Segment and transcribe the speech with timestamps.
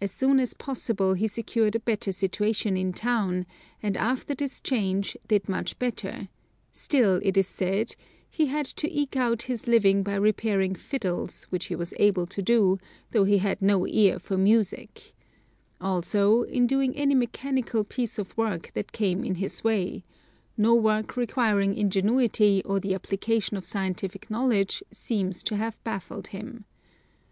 [0.00, 3.44] As soon as possible he secured a better situation in town,
[3.82, 6.28] and after this change did much better,
[6.70, 7.96] still it is said:
[8.30, 12.40] "He had to eke out his living by repairing fiddles, which he was able to
[12.40, 12.78] do,
[13.10, 15.12] though he had no ear for music,"
[15.80, 20.04] also, in doing any mechanical piece of work that came in his way;
[20.56, 26.64] no work requiring ingenuity or the application of scientific knowledge seems to have baffled him.